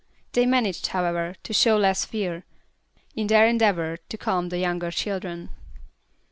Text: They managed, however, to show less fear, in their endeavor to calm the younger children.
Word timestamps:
They 0.33 0.47
managed, 0.47 0.87
however, 0.87 1.35
to 1.43 1.53
show 1.53 1.77
less 1.77 2.05
fear, 2.05 2.43
in 3.15 3.27
their 3.27 3.45
endeavor 3.45 3.97
to 4.09 4.17
calm 4.17 4.49
the 4.49 4.57
younger 4.57 4.89
children. 4.89 5.51